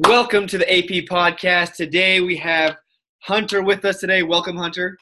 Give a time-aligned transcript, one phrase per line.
[0.00, 1.76] Welcome to the AP podcast.
[1.76, 2.76] Today we have
[3.20, 4.22] Hunter with us today.
[4.22, 4.94] Welcome, Hunter.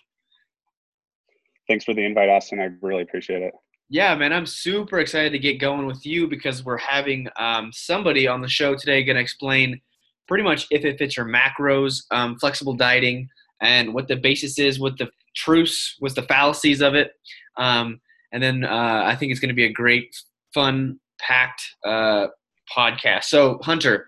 [1.67, 2.61] Thanks for the invite, Austin.
[2.61, 3.55] I really appreciate it.
[3.89, 8.29] Yeah, man, I'm super excited to get going with you because we're having um, somebody
[8.29, 9.81] on the show today going to explain
[10.29, 13.29] pretty much if it fits your macros, um, flexible dieting,
[13.61, 17.11] and what the basis is, what the truths, what's the fallacies of it.
[17.57, 18.01] Um,
[18.31, 20.17] and then uh, I think it's going to be a great,
[20.55, 22.29] fun, packed uh,
[22.73, 23.25] podcast.
[23.25, 24.07] So, Hunter,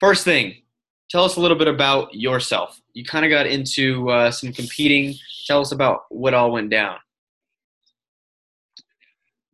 [0.00, 0.54] first thing,
[1.10, 2.80] tell us a little bit about yourself.
[2.92, 5.14] You kind of got into uh, some competing.
[5.46, 6.96] Tell us about what all went down.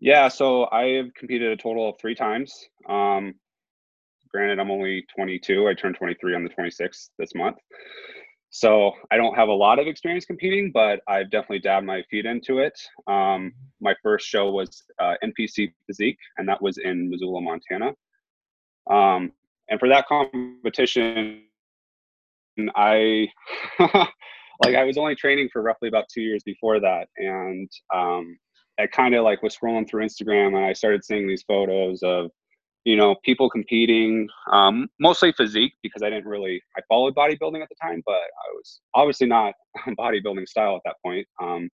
[0.00, 2.52] Yeah, so I've competed a total of three times.
[2.88, 3.34] Um,
[4.30, 5.68] granted, I'm only 22.
[5.68, 7.56] I turned 23 on the 26th this month.
[8.50, 12.26] So I don't have a lot of experience competing, but I've definitely dabbed my feet
[12.26, 12.78] into it.
[13.08, 17.92] Um, my first show was uh, NPC Physique, and that was in Missoula, Montana.
[18.88, 19.32] Um,
[19.68, 21.42] and for that competition,
[22.76, 23.28] I
[23.78, 28.36] like I was only training for roughly about two years before that, and um,
[28.78, 32.30] I kind of like was scrolling through Instagram, and I started seeing these photos of
[32.84, 37.68] you know, people competing, um, mostly physique because I didn't really, I followed bodybuilding at
[37.68, 39.54] the time, but I was obviously not
[39.98, 41.26] bodybuilding style at that point.
[41.42, 41.70] Um,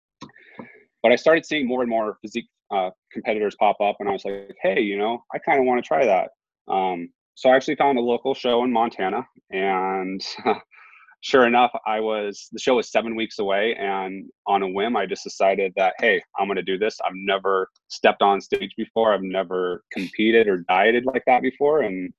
[1.02, 4.24] but I started seeing more and more physique uh, competitors pop up, and I was
[4.24, 6.30] like, hey, you know, I kind of want to try that.
[6.72, 10.24] Um, so I actually found a local show in Montana, and
[11.20, 15.06] sure enough, I was the show was seven weeks away, and on a whim, I
[15.06, 16.98] just decided that hey, I'm going to do this.
[17.04, 19.12] I've never stepped on stage before.
[19.12, 22.12] I've never competed or dieted like that before, and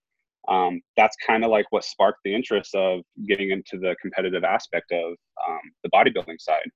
[0.47, 4.91] um, that's kind of like what sparked the interest of getting into the competitive aspect
[4.91, 5.16] of
[5.47, 6.69] um, the bodybuilding side.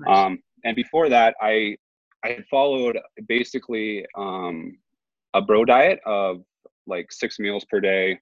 [0.00, 0.16] Nice.
[0.16, 1.76] Um, and before that, I
[2.24, 4.78] I had followed basically um,
[5.34, 6.42] a bro diet of
[6.86, 8.18] like six meals per day,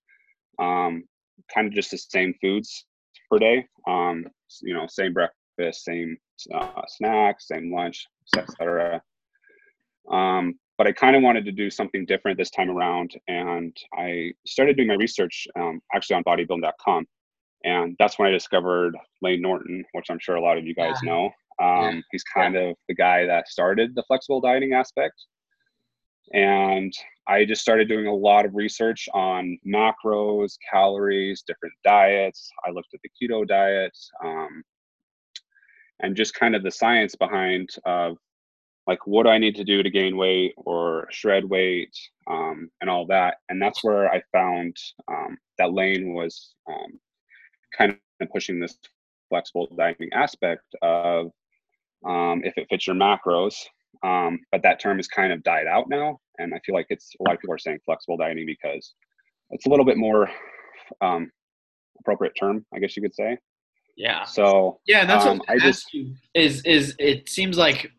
[0.58, 1.04] um,
[1.52, 2.86] kind of just the same foods
[3.30, 3.66] per day.
[3.86, 4.26] Um,
[4.62, 6.16] you know, same breakfast, same
[6.54, 8.06] uh, snacks, same lunch,
[8.36, 9.02] etc.
[10.10, 14.32] Um, but I kind of wanted to do something different this time around, and I
[14.46, 17.06] started doing my research um, actually on bodybuilding.com,
[17.64, 20.96] and that's when I discovered Layne Norton, which I'm sure a lot of you guys
[21.02, 21.10] yeah.
[21.10, 21.24] know.
[21.60, 22.00] Um, yeah.
[22.10, 22.60] He's kind yeah.
[22.60, 25.14] of the guy that started the flexible dieting aspect.
[26.32, 26.92] And
[27.28, 32.50] I just started doing a lot of research on macros, calories, different diets.
[32.66, 34.62] I looked at the keto diet um,
[36.00, 38.10] and just kind of the science behind uh,
[38.86, 41.96] like what do I need to do to gain weight or shred weight
[42.28, 43.36] um, and all that.
[43.48, 44.76] And that's where I found
[45.08, 46.98] um, that Layne was um,
[47.76, 48.76] kind of pushing this
[49.28, 51.30] flexible dieting aspect of
[52.04, 53.54] um, if it fits your macros.
[54.02, 57.12] Um, but that term has kind of died out now and I feel like it's
[57.20, 58.94] a lot of people are saying flexible dieting because
[59.50, 60.30] it's a little bit more
[61.00, 61.30] um,
[62.00, 63.38] appropriate term, I guess you could say.
[63.96, 64.24] Yeah.
[64.24, 65.86] So yeah, that's um, what I just
[66.34, 67.90] is is it seems like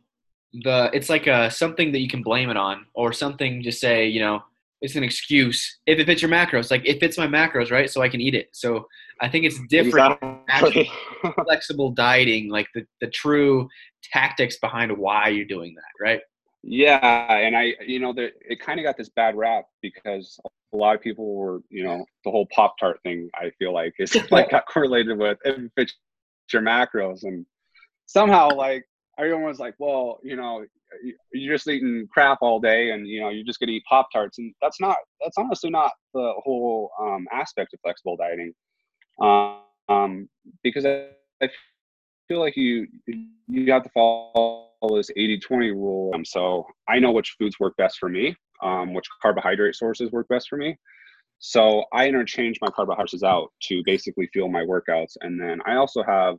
[0.63, 4.07] the it's like a something that you can blame it on or something just say
[4.07, 4.43] you know
[4.83, 8.01] it's an excuse if it fits your macros like it fits my macros right so
[8.01, 8.85] i can eat it so
[9.21, 10.91] i think it's different exactly.
[11.45, 13.67] flexible dieting like the, the true
[14.11, 16.21] tactics behind why you're doing that right
[16.63, 20.39] yeah, and I, you know, the, it kind of got this bad rap because
[20.73, 23.29] a lot of people were, you know, the whole Pop Tart thing.
[23.35, 25.93] I feel like is like got correlated with if fits
[26.53, 27.45] your macros, and
[28.05, 28.85] somehow like
[29.19, 30.65] everyone was like, well, you know,
[31.31, 34.37] you're just eating crap all day, and you know, you're just gonna eat Pop Tarts,
[34.37, 38.53] and that's not that's honestly not the whole um, aspect of flexible dieting,
[39.21, 40.29] um,
[40.63, 41.07] because I,
[41.41, 41.49] I
[42.27, 42.87] feel like you
[43.47, 46.11] you have to follow this 80-20 rule.
[46.13, 50.27] Um, so I know which foods work best for me, um, which carbohydrate sources work
[50.27, 50.75] best for me.
[51.39, 55.17] So I interchange my carbohydrates out to basically fuel my workouts.
[55.21, 56.37] And then I also have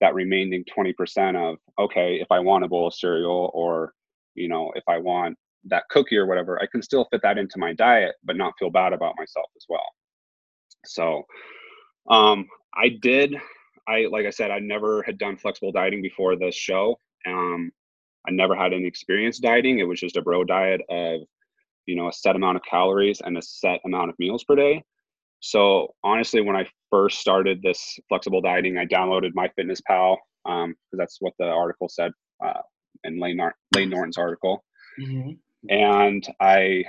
[0.00, 3.92] that remaining 20% of, okay, if I want a bowl of cereal or,
[4.34, 7.58] you know, if I want that cookie or whatever, I can still fit that into
[7.58, 9.86] my diet, but not feel bad about myself as well.
[10.84, 11.22] So
[12.08, 13.36] um, I did,
[13.88, 16.98] I, like I said, I never had done flexible dieting before this show.
[17.26, 17.72] Um,
[18.28, 19.78] I never had any experience dieting.
[19.78, 21.20] It was just a bro diet of,
[21.86, 24.84] you know, a set amount of calories and a set amount of meals per day.
[25.40, 31.18] So honestly, when I first started this flexible dieting, I downloaded MyFitnessPal because um, that's
[31.20, 32.12] what the article said
[32.44, 32.60] uh,
[33.04, 33.40] in Layne,
[33.74, 34.64] Layne Norton's article.
[35.00, 35.32] Mm-hmm.
[35.68, 36.84] And I,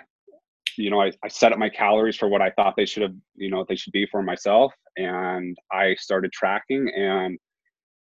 [0.78, 3.16] you know, I, I set up my calories for what I thought they should have,
[3.36, 4.74] you know, they should be for myself.
[4.96, 7.38] And I started tracking and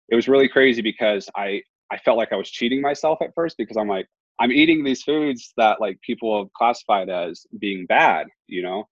[0.08, 3.56] it was really crazy because I I felt like I was cheating myself at first
[3.56, 4.06] because I'm like,
[4.38, 8.84] I'm eating these foods that like people have classified as being bad, you know,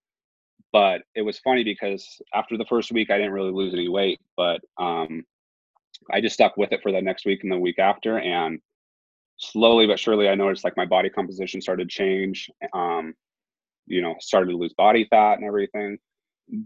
[0.72, 4.20] but it was funny because after the first week, I didn't really lose any weight,
[4.36, 5.24] but um,
[6.12, 8.60] I just stuck with it for the next week and the week after, and
[9.38, 12.50] slowly but surely, I noticed like my body composition started to change.
[12.72, 13.14] Um,
[13.86, 15.98] you know, started to lose body fat and everything.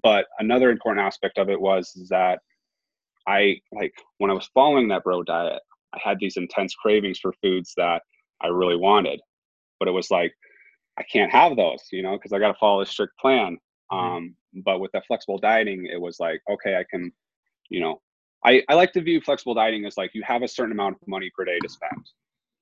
[0.03, 2.41] But another important aspect of it was that
[3.27, 5.61] I like when I was following that bro diet,
[5.95, 8.03] I had these intense cravings for foods that
[8.41, 9.21] I really wanted,
[9.79, 10.33] but it was like
[10.99, 13.59] I can't have those, you know, because I got to follow a strict plan.
[13.93, 14.17] Mm-hmm.
[14.17, 17.13] Um, but with the flexible dieting, it was like, okay, I can,
[17.69, 18.01] you know,
[18.45, 21.09] I, I like to view flexible dieting as like you have a certain amount of
[21.09, 22.07] money per day to spend,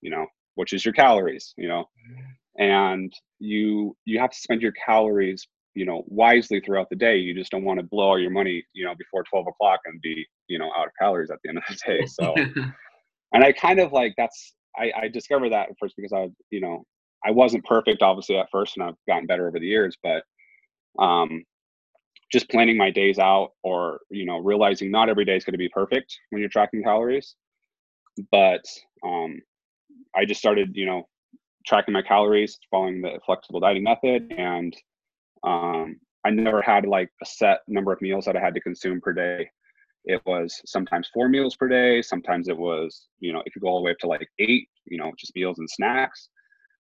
[0.00, 0.26] you know,
[0.56, 1.84] which is your calories, you know,
[2.58, 7.16] and you you have to spend your calories, you know, wisely throughout the day.
[7.16, 10.00] You just don't want to blow all your money, you know, before twelve o'clock and
[10.02, 12.06] be, you know, out of calories at the end of the day.
[12.06, 12.34] So,
[13.32, 16.60] and I kind of like that's I, I discovered that at first because I, you
[16.60, 16.84] know,
[17.24, 20.24] I wasn't perfect obviously at first, and I've gotten better over the years, but
[20.98, 21.44] um,
[22.30, 25.58] just planning my days out or you know realizing not every day is going to
[25.58, 27.36] be perfect when you're tracking calories
[28.30, 28.64] but
[29.04, 29.40] um,
[30.14, 31.08] i just started you know
[31.66, 34.74] tracking my calories following the flexible dieting method and
[35.44, 39.00] um, i never had like a set number of meals that i had to consume
[39.00, 39.48] per day.
[40.04, 43.68] It was sometimes four meals per day sometimes it was you know it could go
[43.68, 46.28] all the way up to like eight you know just meals and snacks.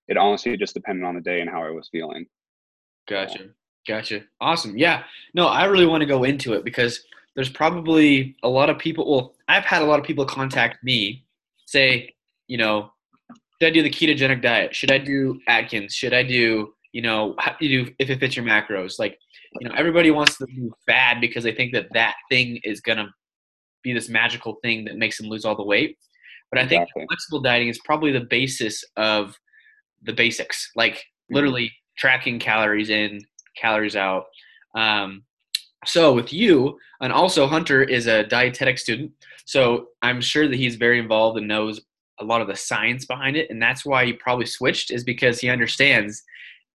[0.06, 2.24] It honestly just depended on the day and how i was feeling.
[3.06, 3.50] Gotcha
[3.88, 4.20] Gotcha.
[4.38, 4.76] Awesome.
[4.76, 5.04] Yeah.
[5.32, 7.02] No, I really want to go into it because
[7.34, 9.10] there's probably a lot of people.
[9.10, 11.24] Well, I've had a lot of people contact me
[11.64, 12.14] say,
[12.48, 12.92] you know,
[13.60, 14.74] should I do the ketogenic diet?
[14.74, 15.94] Should I do Atkins?
[15.94, 18.98] Should I do, you know, how do you do if it fits your macros?
[18.98, 19.18] Like,
[19.58, 22.98] you know, everybody wants to do fad because they think that that thing is going
[22.98, 23.08] to
[23.82, 25.96] be this magical thing that makes them lose all the weight.
[26.50, 26.92] But I exactly.
[26.94, 29.34] think flexible dieting is probably the basis of
[30.02, 31.36] the basics, like mm-hmm.
[31.36, 33.20] literally tracking calories in,
[33.60, 34.26] calories out.
[34.74, 35.24] Um,
[35.84, 39.12] so with you, and also Hunter is a dietetic student,
[39.44, 41.80] so I'm sure that he's very involved and knows
[42.20, 45.40] a lot of the science behind it, and that's why he probably switched is because
[45.40, 46.22] he understands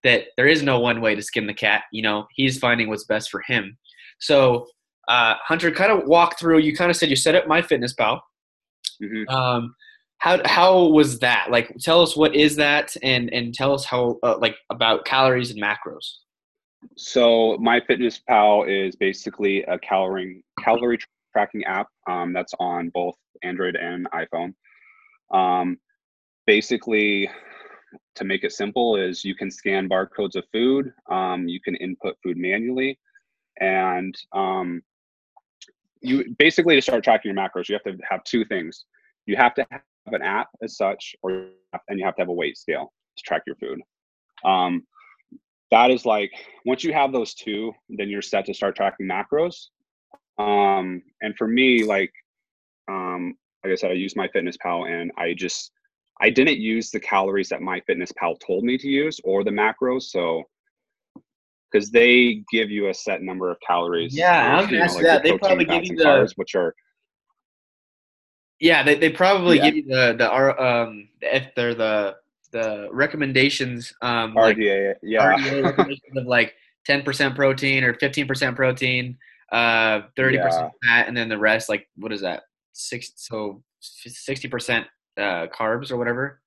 [0.03, 1.83] that there is no one way to skin the cat.
[1.91, 3.77] You know, he's finding what's best for him.
[4.19, 4.68] So
[5.07, 6.59] uh, Hunter, kind of walk through.
[6.59, 8.19] You kind of said you set up MyFitnessPal.
[9.01, 9.33] Mm-hmm.
[9.33, 9.75] Um,
[10.19, 11.51] how how was that?
[11.51, 15.51] Like, tell us what is that, and and tell us how uh, like about calories
[15.51, 16.19] and macros.
[16.97, 21.00] So MyFitnessPal is basically a calorie calorie
[21.31, 24.53] tracking app um, that's on both Android and iPhone.
[25.31, 25.77] Um,
[26.45, 27.30] basically,
[28.15, 30.94] to make it simple, is you can scan barcodes of food.
[31.09, 33.00] Um, you can input food manually,
[33.59, 34.81] and um,
[36.01, 38.86] you basically to start tracking your macros, you have to have two things.
[39.25, 41.47] You have to have an app as such, or
[41.88, 43.81] and you have to have a weight scale to track your food.
[44.45, 44.86] Um,
[45.74, 46.31] that is like
[46.66, 49.70] once you have those two, then you're set to start tracking macros.
[50.38, 52.14] Um, and for me, like
[52.88, 53.34] um,
[53.64, 55.72] like I said, I use MyFitnessPal, and I just
[56.22, 60.04] I didn't use the calories that MyFitnessPal told me to use or the macros.
[60.04, 60.44] So
[61.72, 64.16] because they give you a set number of calories.
[64.16, 65.24] Yeah, I'm gonna ask like that.
[65.24, 66.75] They probably give you the carbs, which are
[68.60, 69.72] yeah, they, they probably yeah.
[69.72, 72.16] give you the the um if they're the
[72.53, 75.35] the recommendations um RDA, like, yeah.
[75.35, 76.53] RDA recommendations of like
[76.88, 79.17] 10% protein or 15% protein,
[79.51, 80.69] uh 30% yeah.
[80.86, 82.43] fat and then the rest like what is that?
[82.72, 84.86] 6 so 60%
[85.17, 86.41] uh carbs or whatever.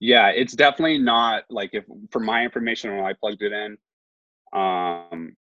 [0.00, 3.78] Yeah, it's definitely not like if for my information when I plugged it in
[4.52, 5.36] um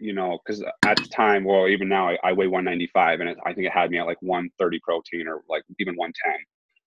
[0.00, 3.38] you know, because at the time, well, even now, I, I weigh 195, and it,
[3.44, 6.34] I think it had me at like 130 protein or like even 110,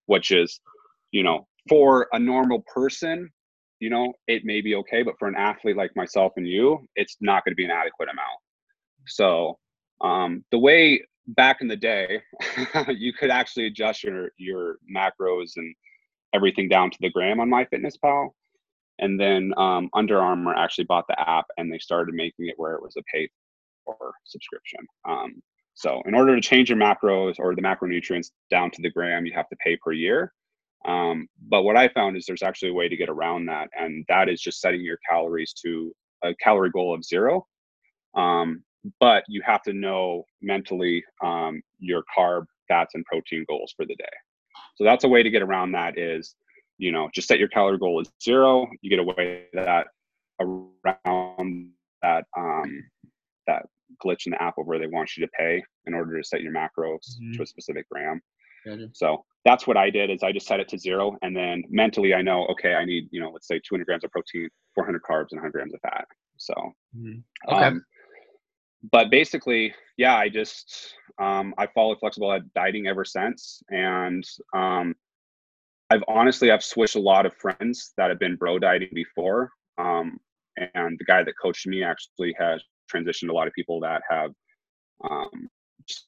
[0.05, 0.59] which is
[1.11, 3.29] you know, for a normal person,
[3.79, 7.17] you know, it may be okay, but for an athlete like myself and you, it's
[7.21, 8.39] not going to be an adequate amount.
[9.07, 9.57] So,
[10.01, 12.21] um, the way back in the day,
[12.89, 15.75] you could actually adjust your your macros and
[16.33, 18.29] everything down to the gram on MyFitnessPal.
[18.99, 22.75] And then um, Under Armour actually bought the app and they started making it where
[22.75, 23.29] it was a pay
[23.85, 24.79] for subscription.
[25.07, 25.41] Um,
[25.73, 29.33] so in order to change your macros or the macronutrients down to the gram, you
[29.33, 30.33] have to pay per year.
[30.85, 34.05] Um, but what I found is there's actually a way to get around that, and
[34.07, 37.45] that is just setting your calories to a calorie goal of zero.
[38.15, 38.63] Um,
[38.99, 43.95] but you have to know mentally um, your carb, fats, and protein goals for the
[43.95, 44.05] day.
[44.75, 45.97] So that's a way to get around that.
[45.97, 46.35] Is
[46.77, 48.67] you know just set your calorie goal as zero.
[48.81, 49.87] You get away that
[50.39, 51.71] around
[52.01, 52.83] that um,
[53.47, 53.63] that
[54.03, 56.53] glitch in the app where they want you to pay in order to set your
[56.53, 57.33] macros mm-hmm.
[57.33, 58.19] to a specific gram.
[58.93, 61.17] So that's what I did is I just set it to zero.
[61.21, 64.11] And then mentally I know, okay, I need, you know, let's say 200 grams of
[64.11, 66.05] protein, 400 carbs and 100 grams of fat.
[66.37, 66.53] So,
[66.95, 67.23] Mhm.
[67.47, 67.65] Okay.
[67.65, 67.85] um,
[68.91, 74.23] but basically, yeah, I just um, I followed flexible dieting ever since, and
[74.55, 74.95] um,
[75.91, 80.19] I've honestly I've switched a lot of friends that have been bro dieting before, um,
[80.57, 84.31] and the guy that coached me actually has transitioned a lot of people that have
[85.09, 85.49] um,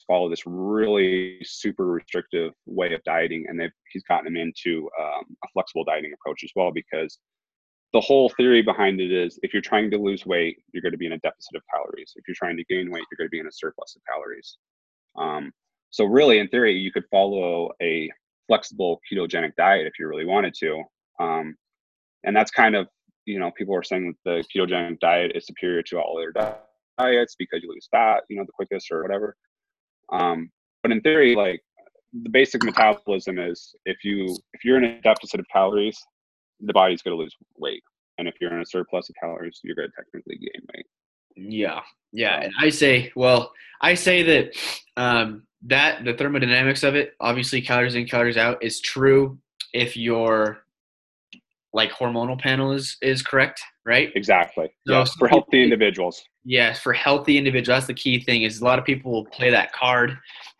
[0.07, 3.61] follow this really super restrictive way of dieting, and
[3.91, 7.19] he's gotten him into um, a flexible dieting approach as well because
[7.93, 10.97] the whole theory behind it is if you're trying to lose weight, you're going to
[10.97, 12.13] be in a deficit of calories.
[12.15, 14.57] If you're trying to gain weight, you're going to be in a surplus of calories.
[15.15, 15.51] Um,
[15.91, 18.09] so really, in theory, you could follow a
[18.47, 20.83] flexible ketogenic diet if you really wanted to.
[21.19, 21.55] Um,
[22.23, 22.87] and that's kind of,
[23.25, 26.57] you know, people are saying that the ketogenic diet is superior to all other
[26.97, 29.35] diets because you lose fat, you know, the quickest or whatever.
[30.13, 30.49] Um,
[30.81, 31.61] but in theory, like
[32.21, 35.99] the basic metabolism is if you if you're in a deficit of calories,
[36.59, 37.83] the body's going to lose weight,
[38.17, 40.85] and if you're in a surplus of calories, you're going to technically gain weight.
[41.35, 43.51] Yeah, yeah, and I say, well,
[43.81, 44.55] I say that
[44.97, 49.39] um, that the thermodynamics of it, obviously calories in, calories out, is true
[49.73, 50.62] if your
[51.73, 54.09] like hormonal panel is is correct, right?
[54.15, 54.65] Exactly.
[54.87, 56.21] So yes, for healthy people- individuals.
[56.45, 58.43] Yes, for healthy individuals, that's the key thing.
[58.43, 60.17] Is a lot of people will play that card,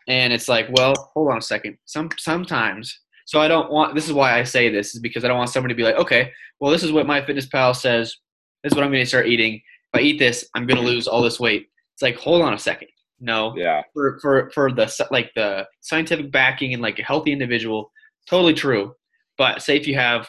[0.08, 1.76] and it's like, well, hold on a second.
[1.84, 3.94] Some sometimes, so I don't want.
[3.94, 5.96] This is why I say this is because I don't want somebody to be like,
[5.96, 8.16] okay, well, this is what my fitness pal says.
[8.62, 9.54] This is what I'm going to start eating.
[9.92, 11.66] If I eat this, I'm going to lose all this weight.
[11.94, 12.88] It's like, hold on a second.
[13.20, 13.82] No, Yeah.
[13.92, 17.92] for for for the like the scientific backing and like a healthy individual,
[18.28, 18.94] totally true.
[19.36, 20.26] But say if you have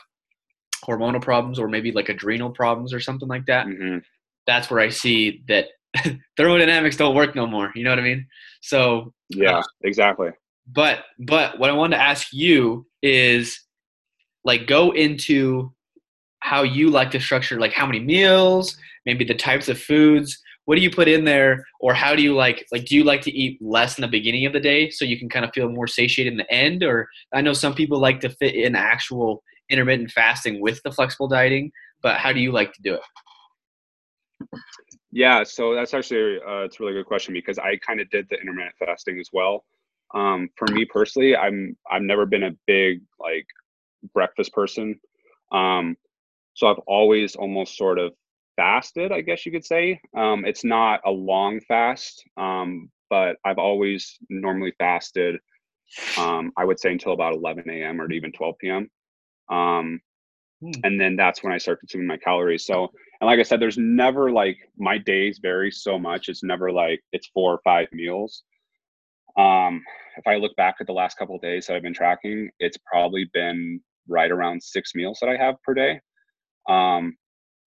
[0.83, 3.99] hormonal problems or maybe like adrenal problems or something like that, hmm
[4.47, 5.69] that's where I see that
[6.37, 7.71] thermodynamics don't work no more.
[7.73, 8.27] You know what I mean?
[8.61, 9.63] So, Yeah.
[9.83, 10.29] Exactly.
[10.67, 13.59] but but what I wanted to ask you is
[14.43, 15.73] like go into
[16.41, 18.77] how you like to structure like how many meals,
[19.07, 20.37] maybe the types of foods.
[20.65, 23.21] What do you put in there, or how do you like like do you like
[23.21, 25.69] to eat less in the beginning of the day so you can kind of feel
[25.69, 26.83] more satiated in the end?
[26.83, 31.27] Or I know some people like to fit in actual intermittent fasting with the flexible
[31.27, 34.49] dieting, but how do you like to do it?
[35.11, 38.27] Yeah, so that's actually uh, it's a really good question because I kind of did
[38.29, 39.65] the intermittent fasting as well.
[40.13, 43.47] Um, for me personally, I'm I've never been a big like
[44.13, 44.99] breakfast person,
[45.51, 45.95] um,
[46.53, 48.13] so I've always almost sort of
[48.55, 49.99] fasted, I guess you could say.
[50.17, 55.39] Um, it's not a long fast, um, but I've always normally fasted.
[56.17, 58.01] Um, I would say until about 11 a.m.
[58.01, 58.89] or even 12 p.m.
[59.49, 60.01] Um,
[60.61, 60.81] Hmm.
[60.83, 62.65] and then that's when I start consuming my calories.
[62.65, 66.29] So and like I said, there's never like my days vary so much.
[66.29, 68.43] It's never like it's four or five meals.
[69.37, 69.83] Um,
[70.17, 72.77] if I look back at the last couple of days that I've been tracking, it's
[72.91, 75.99] probably been right around six meals that I have per day.
[76.69, 77.17] Um,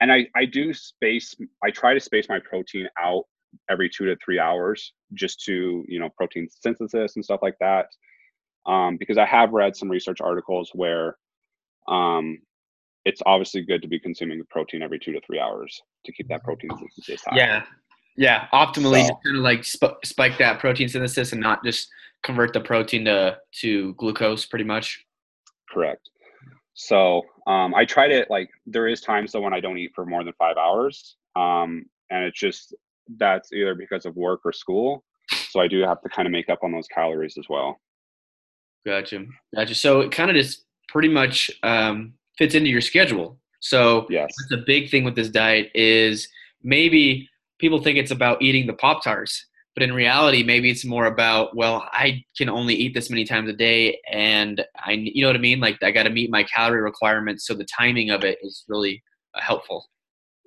[0.00, 1.35] and I I do space.
[1.64, 3.25] I try to space my protein out
[3.70, 7.87] every two to three hours just to you know protein synthesis and stuff like that.
[8.66, 11.16] Um, because I have read some research articles where
[11.88, 12.38] um,
[13.04, 16.45] it's obviously good to be consuming protein every two to three hours to keep that
[16.45, 17.37] protein synthesis high.
[17.37, 17.64] Yeah,
[18.16, 18.47] yeah.
[18.52, 21.88] Optimally, So- just kind of like sp- spike that protein synthesis and not just
[22.23, 25.04] convert the protein to to glucose, pretty much.
[25.71, 26.11] Correct.
[26.75, 28.50] So um, I try to like.
[28.66, 32.25] There is times though when I don't eat for more than five hours, um, and
[32.25, 32.75] it's just
[33.16, 35.02] that's either because of work or school.
[35.50, 37.80] So I do have to kind of make up on those calories as well.
[38.87, 39.75] Gotcha, gotcha.
[39.75, 43.38] So it kind of just pretty much um, fits into your schedule.
[43.61, 44.33] So Yes.
[44.50, 46.28] the big thing with this diet is
[46.62, 47.28] maybe
[47.59, 51.54] people think it's about eating the pop tarts but in reality maybe it's more about
[51.57, 55.37] well i can only eat this many times a day and i you know what
[55.37, 58.38] i mean like i got to meet my calorie requirements so the timing of it
[58.42, 59.00] is really
[59.37, 59.88] uh, helpful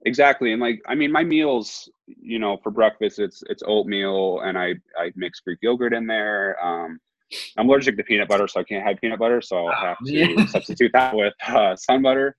[0.05, 0.51] Exactly.
[0.51, 4.74] And like I mean my meals, you know, for breakfast it's it's oatmeal and I
[4.98, 6.57] I mix Greek yogurt in there.
[6.63, 7.00] Um
[7.57, 10.05] I'm allergic to peanut butter, so I can't have peanut butter, so I'll have to
[10.13, 10.45] Yeah.
[10.45, 12.35] substitute that with uh, sun butter.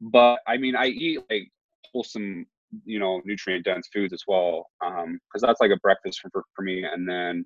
[0.00, 1.50] But I mean, I eat like
[1.92, 2.46] wholesome,
[2.84, 6.84] you know, nutrient dense foods as well, because that's like a breakfast for, for me.
[6.84, 7.44] And then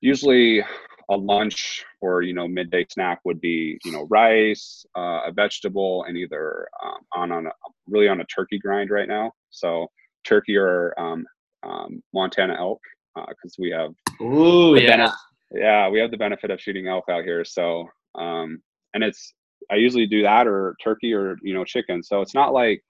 [0.00, 0.62] usually
[1.10, 6.04] a lunch or you know midday snack would be you know rice, uh, a vegetable,
[6.04, 7.50] and either um, on on a,
[7.88, 9.32] really on a turkey grind right now.
[9.50, 9.88] So
[10.24, 11.24] turkey or um,
[11.62, 12.80] um, Montana elk,
[13.28, 15.12] because we have Ooh, yeah.
[15.54, 17.44] Yeah, we have the benefit of shooting elk out here.
[17.44, 18.60] So, um,
[18.92, 19.34] and it's
[19.70, 22.02] I usually do that or turkey or you know chicken.
[22.02, 22.82] So it's not like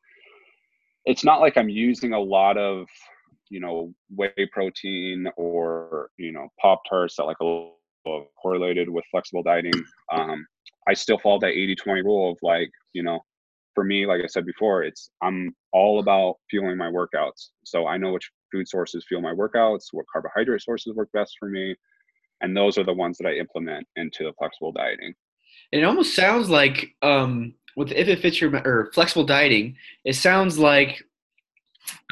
[1.04, 2.86] it's not like I'm using a lot of
[3.50, 7.76] you know whey protein or you know pop tarts that like a little
[8.40, 9.84] correlated with flexible dieting.
[10.12, 10.46] Um,
[10.88, 13.20] I still follow that 80-20 rule of like you know
[13.74, 17.48] for me, like I said before, it's I'm all about fueling my workouts.
[17.64, 21.48] So I know which food sources fuel my workouts, what carbohydrate sources work best for
[21.48, 21.74] me,
[22.40, 25.14] and those are the ones that I implement into the flexible dieting.
[25.72, 30.58] It almost sounds like um, with if it fits your or flexible dieting, it sounds
[30.58, 31.02] like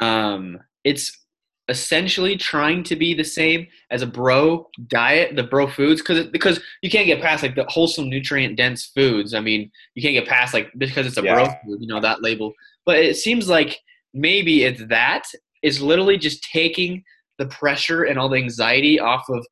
[0.01, 1.23] um, it's
[1.69, 6.59] essentially trying to be the same as a bro diet, the bro foods, because because
[6.81, 9.33] you can't get past like the wholesome, nutrient dense foods.
[9.33, 11.35] I mean, you can't get past like because it's a yeah.
[11.35, 12.53] bro food, you know that label.
[12.85, 13.79] But it seems like
[14.13, 15.23] maybe it's that.
[15.61, 17.03] It's literally just taking
[17.37, 19.45] the pressure and all the anxiety off of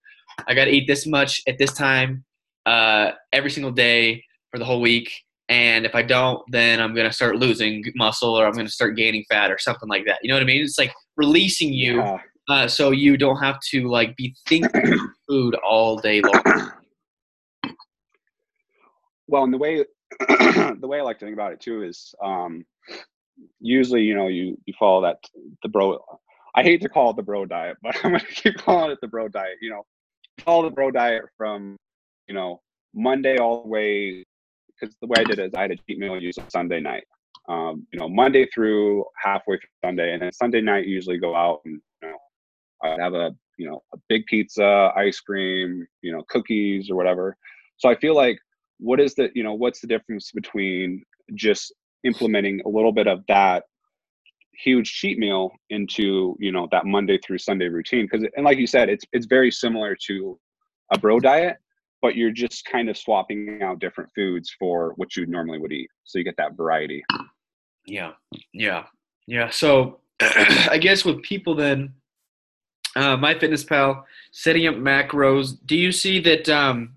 [0.48, 2.24] I got to eat this much at this time
[2.66, 5.12] uh, every single day for the whole week.
[5.50, 8.72] And if I don't, then I'm going to start losing muscle or I'm going to
[8.72, 10.20] start gaining fat or something like that.
[10.24, 10.62] You know what I mean?
[10.64, 12.18] It's like releasing you yeah.
[12.50, 14.98] uh, so you don't have to like be thinking
[15.28, 16.72] food all day long.
[19.28, 19.86] Well, and the way
[20.20, 22.66] the way I like to think about it too is um,
[23.60, 25.18] usually you know you you follow that
[25.64, 26.00] the bro.
[26.54, 29.00] I hate to call it the bro diet, but I'm going to keep calling it
[29.02, 29.58] the bro diet.
[29.62, 29.86] You know,
[30.42, 31.78] follow the bro diet from
[32.28, 32.62] you know
[32.94, 34.24] Monday all the way
[34.80, 37.04] because the way I did it is I had a cheat meal usually Sunday night.
[37.50, 41.62] Um, you know, Monday through halfway through Sunday, and then Sunday night usually go out
[41.66, 42.18] and you know
[42.84, 47.36] I'd have a you know a big pizza, ice cream, you know, cookies or whatever.
[47.78, 48.38] So I feel like
[48.80, 51.04] what is the you know what's the difference between
[51.36, 53.64] just implementing a little bit of that
[54.64, 58.68] huge cheat meal into you know that Monday through Sunday routine because and like you
[58.68, 60.40] said it's it's very similar to
[60.94, 61.58] a bro diet
[62.02, 65.90] but you're just kind of swapping out different foods for what you normally would eat.
[66.04, 67.04] So you get that variety.
[67.86, 68.14] Yeah.
[68.54, 68.86] Yeah.
[69.28, 69.50] Yeah.
[69.50, 71.94] So i guess with people then
[72.96, 76.96] uh, MyFitnessPal setting up macros do you see that um,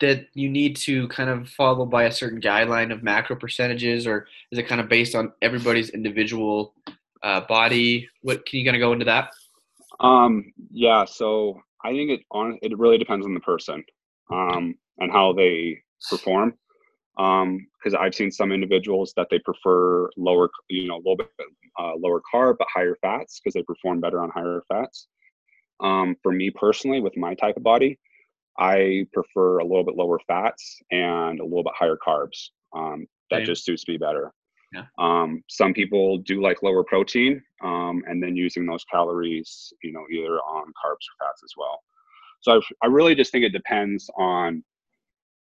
[0.00, 4.26] that you need to kind of follow by a certain guideline of macro percentages or
[4.50, 6.74] is it kind of based on everybody's individual
[7.22, 9.30] uh, body what can you kind of go into that
[10.00, 13.84] um yeah so I think it on it really depends on the person
[14.30, 16.54] um, and how they perform.
[17.16, 21.28] Because um, I've seen some individuals that they prefer lower, you know, a little bit
[21.78, 25.08] uh, lower carb but higher fats because they perform better on higher fats.
[25.80, 27.98] Um, for me personally, with my type of body,
[28.60, 32.50] I prefer a little bit lower fats and a little bit higher carbs.
[32.76, 33.46] Um, that Same.
[33.46, 34.32] just suits me better.
[34.72, 34.84] Yeah.
[34.98, 40.04] Um, some people do like lower protein um, and then using those calories, you know,
[40.12, 41.80] either on carbs or fats as well.
[42.40, 44.62] So I've, I really just think it depends on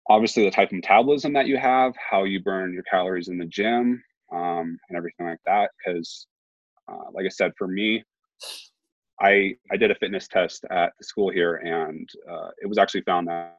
[0.09, 3.45] obviously the type of metabolism that you have, how you burn your calories in the
[3.45, 5.71] gym, um, and everything like that.
[5.77, 6.27] Because,
[6.91, 8.03] uh, like I said, for me,
[9.23, 13.01] I I did a fitness test at the school here, and uh, it was actually
[13.01, 13.57] found that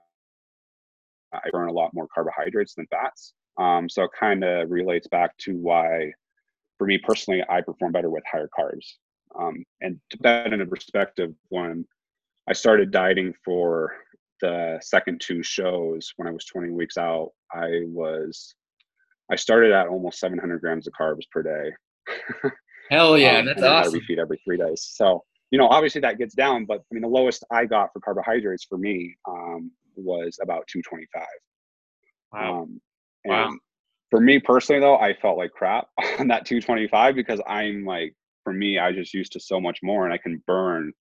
[1.33, 3.33] I burn a lot more carbohydrates than fats.
[3.59, 6.12] Um, so it kind of relates back to why,
[6.79, 8.87] for me personally, I perform better with higher carbs.
[9.38, 11.85] Um, and to put that into perspective, when
[12.48, 13.96] I started dieting for
[14.40, 18.55] the second two shows when I was 20 weeks out, I was,
[19.31, 22.50] I started at almost 700 grams of carbs per day.
[22.90, 23.94] Hell yeah, um, that's awesome.
[23.94, 24.83] I refeed every three days.
[24.92, 28.00] So, you know, obviously that gets down, but I mean, the lowest I got for
[28.00, 31.22] carbohydrates for me um, was about 225.
[32.33, 32.62] Wow.
[32.62, 32.80] Um,
[33.24, 33.57] and wow.
[34.11, 38.52] for me personally, though, I felt like crap on that 225 because I'm like, for
[38.52, 40.92] me, I just used to so much more and I can burn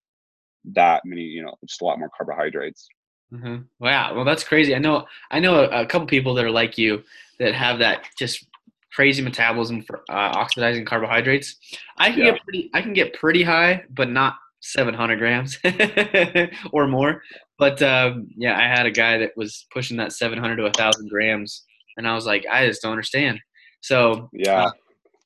[0.74, 2.88] that many, you know, just a lot more carbohydrates.
[3.34, 3.64] Mm-hmm.
[3.80, 4.16] Wow.
[4.16, 4.76] Well, that's crazy.
[4.76, 7.04] I know, I know a, a, couple people that are like you
[7.40, 8.46] that have that just
[8.94, 11.56] crazy metabolism for uh, oxidizing carbohydrates.
[11.98, 12.32] I can yeah.
[12.32, 15.60] get pretty, I can get pretty high, but not 700 grams
[16.72, 17.22] or more.
[17.60, 21.64] But um, yeah, I had a guy that was pushing that 700 to 1,000 grams
[21.98, 23.40] and I was like, I just don't understand.
[23.82, 24.72] So yeah, uh,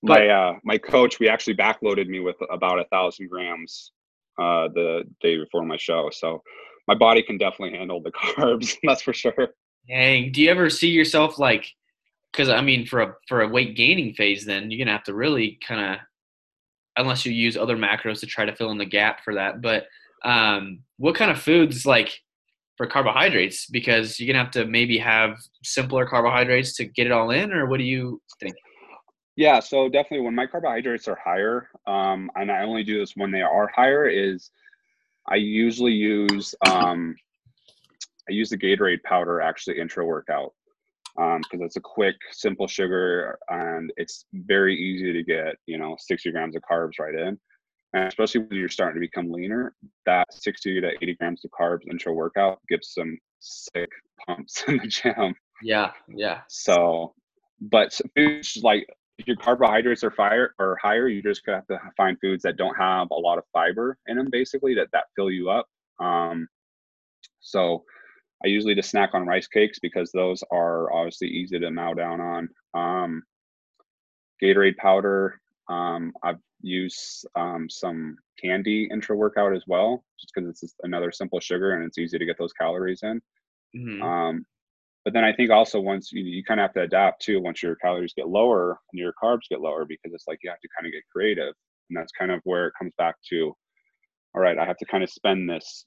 [0.03, 3.91] but, my uh, my coach, we actually backloaded me with about a thousand grams
[4.39, 6.41] uh, the day before my show, so
[6.87, 8.75] my body can definitely handle the carbs.
[8.83, 9.49] that's for sure.
[9.87, 11.67] Dang, do you ever see yourself like?
[12.31, 15.13] Because I mean, for a for a weight gaining phase, then you're gonna have to
[15.13, 15.99] really kind of,
[16.97, 19.61] unless you use other macros to try to fill in the gap for that.
[19.61, 19.85] But
[20.23, 22.19] um, what kind of foods like?
[22.77, 27.31] for carbohydrates because you're gonna have to maybe have simpler carbohydrates to get it all
[27.31, 28.55] in, or what do you think?
[29.35, 33.31] Yeah, so definitely when my carbohydrates are higher, um, and I only do this when
[33.31, 34.51] they are higher, is
[35.27, 37.15] I usually use um,
[38.29, 40.53] I use the Gatorade powder actually intra workout
[41.17, 45.95] because um, it's a quick, simple sugar and it's very easy to get you know
[45.99, 47.39] 60 grams of carbs right in.
[47.93, 49.73] And especially when you're starting to become leaner,
[50.05, 53.89] that 60 to 80 grams of carbs intra workout gives some sick
[54.25, 55.35] pumps in the gym.
[55.63, 56.41] Yeah, yeah.
[56.49, 57.13] So
[57.59, 58.85] but foods like
[59.17, 62.75] if your carbohydrates are fire or higher, you just have to find foods that don't
[62.75, 65.65] have a lot of fiber in them, basically that that fill you up.
[65.99, 66.47] Um,
[67.39, 67.83] so
[68.43, 72.21] I usually just snack on rice cakes because those are obviously easy to mow down
[72.21, 72.49] on.
[72.73, 73.23] Um,
[74.41, 75.41] Gatorade powder.
[75.69, 81.39] Um, I've used um, some candy intra workout as well, just because it's another simple
[81.39, 83.21] sugar and it's easy to get those calories in.
[83.75, 84.01] Mm-hmm.
[84.01, 84.45] Um,
[85.03, 87.63] but then I think also once you, you kind of have to adapt too, once
[87.63, 90.69] your calories get lower and your carbs get lower, because it's like you have to
[90.77, 91.53] kind of get creative.
[91.89, 93.55] And that's kind of where it comes back to,
[94.35, 95.85] all right, I have to kind of spend this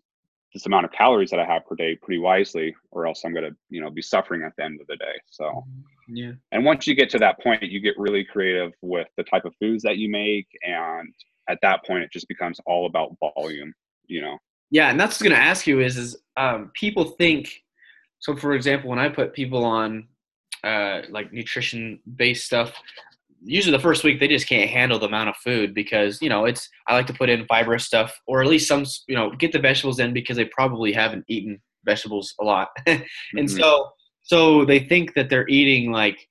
[0.52, 3.50] this amount of calories that I have per day pretty wisely, or else I'm gonna,
[3.68, 5.20] you know, be suffering at the end of the day.
[5.26, 6.16] So mm-hmm.
[6.16, 6.32] yeah.
[6.52, 9.54] And once you get to that point, you get really creative with the type of
[9.60, 11.12] foods that you make, and
[11.48, 13.72] at that point, it just becomes all about volume.
[14.06, 14.38] You know.
[14.70, 17.62] Yeah, and that's what I was gonna ask you is is um, people think.
[18.18, 20.06] So, for example, when I put people on
[20.62, 22.74] uh, like nutrition based stuff,
[23.42, 26.44] usually the first week they just can't handle the amount of food because you know
[26.44, 29.50] it's i like to put in fibrous stuff or at least some you know get
[29.50, 32.68] the vegetables in because they probably haven't eaten vegetables a lot.
[32.86, 33.00] And
[33.34, 33.46] mm-hmm.
[33.46, 33.90] so
[34.22, 36.28] so they think that they're eating like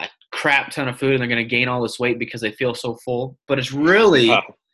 [0.00, 2.52] a crap ton of food and they're going to gain all this weight because they
[2.52, 3.36] feel so full.
[3.48, 4.30] But it's really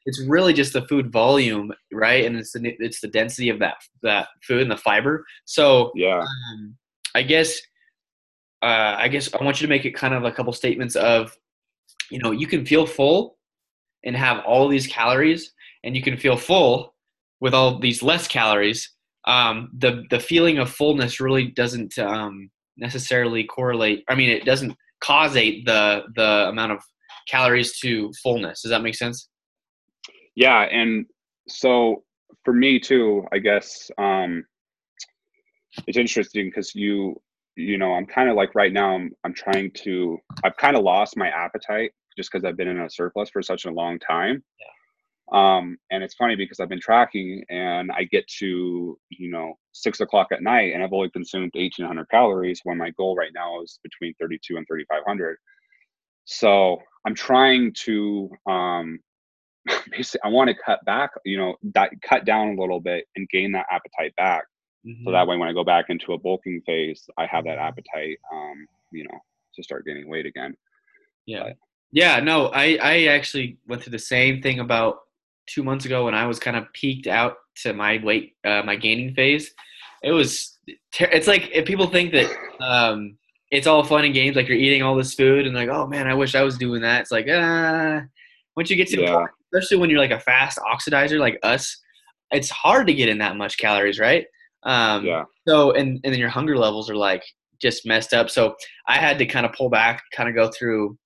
[0.07, 2.25] it's really just the food volume right?
[2.25, 5.25] And it's the it's the density of that that food and the fiber.
[5.45, 6.21] So yeah.
[6.21, 6.77] um,
[7.15, 7.61] i guess
[8.63, 11.37] uh, I guess I want you to make it kind of a couple statements of,
[12.11, 13.37] you know, you can feel full
[14.05, 15.53] and have all these calories,
[15.85, 16.95] and you can feel full
[17.41, 18.91] with all these less calories.
[19.27, 24.05] Um, the the feeling of fullness really doesn't um, necessarily correlate.
[24.09, 26.83] I mean, it doesn't causate the the amount of
[27.29, 28.63] calories to fullness.
[28.63, 29.29] Does that make sense?
[30.35, 31.07] Yeah, and
[31.49, 32.05] so
[32.45, 34.45] for me too, I guess um,
[35.87, 37.21] it's interesting because you
[37.57, 40.83] you know, I'm kind of like right now, I'm, I'm trying to, I've kind of
[40.83, 44.43] lost my appetite just because I've been in a surplus for such a long time.
[44.59, 44.67] Yeah.
[45.33, 50.01] Um, and it's funny because I've been tracking and I get to, you know, six
[50.01, 53.79] o'clock at night and I've only consumed 1800 calories when my goal right now is
[53.85, 55.37] between 32 and 3500.
[56.25, 58.99] So I'm trying to, um,
[59.91, 63.29] basically, I want to cut back, you know, that cut down a little bit and
[63.29, 64.45] gain that appetite back.
[64.87, 65.05] Mm-hmm.
[65.05, 67.67] So that way, when I go back into a bulking phase, I have that mm-hmm.
[67.67, 69.19] appetite, um, you know,
[69.55, 70.57] to start gaining weight again.
[71.27, 71.43] Yeah.
[71.45, 71.57] But,
[71.93, 72.21] yeah.
[72.21, 75.01] No, I, I actually went through the same thing about
[75.47, 78.77] two months ago when I was kind of peaked out to my weight, uh, my
[78.77, 79.53] gaining phase.
[80.03, 80.59] It was,
[80.95, 83.17] ter- it's like if people think that, um,
[83.51, 86.07] it's all fun and games, like you're eating all this food and like, oh man,
[86.07, 87.01] I wish I was doing that.
[87.01, 88.03] It's like, ah,
[88.57, 89.13] once you get to, yeah.
[89.13, 91.77] point, especially when you're like a fast oxidizer like us,
[92.31, 94.25] it's hard to get in that much calories, right?
[94.65, 95.25] Um, yeah.
[95.49, 97.23] So and and then your hunger levels are like
[97.61, 98.31] just messed up.
[98.31, 98.55] So
[98.89, 100.97] I had to kind of pull back, kind of go through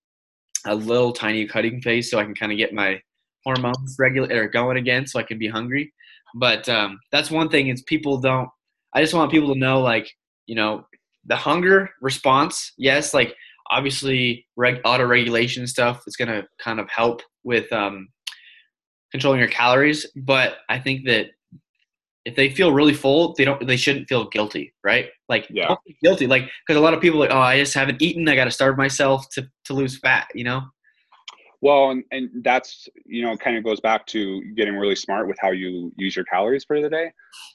[0.65, 2.99] a little tiny cutting phase so I can kind of get my
[3.43, 5.93] hormones regular or going again, so I can be hungry.
[6.35, 8.49] But um, that's one thing is people don't.
[8.93, 10.09] I just want people to know, like
[10.47, 10.85] you know,
[11.25, 12.73] the hunger response.
[12.77, 13.35] Yes, like
[13.71, 18.07] obviously reg- auto regulation stuff is going to kind of help with um,
[19.11, 20.05] controlling your calories.
[20.15, 21.27] But I think that
[22.25, 25.09] if they feel really full, they don't they shouldn't feel guilty, right?
[25.29, 25.75] Like yeah.
[26.03, 28.45] guilty, like because a lot of people like, oh, I just haven't eaten, I got
[28.45, 30.63] to starve myself to to lose fat, you know.
[31.61, 35.37] Well, and, and that's you know kind of goes back to getting really smart with
[35.39, 37.11] how you use your calories for the day.